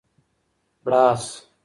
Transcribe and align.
بړاس 0.85 1.23